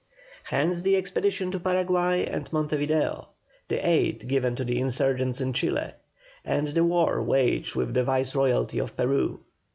Hence 0.45 0.81
the 0.81 0.95
expeditions 0.95 1.51
to 1.51 1.59
Paraguay 1.59 2.25
and 2.25 2.51
Monte 2.51 2.75
Video, 2.75 3.29
the 3.67 3.87
aid 3.87 4.27
given 4.27 4.55
to 4.55 4.63
the 4.63 4.79
insurgents 4.79 5.39
in 5.39 5.53
Chile, 5.53 5.91
and 6.43 6.69
the 6.69 6.83
war 6.83 7.21
waged 7.21 7.75
with 7.75 7.93
the 7.93 8.03
Viceroyalty 8.03 8.79
of 8.79 8.97
Peru. 8.97 9.41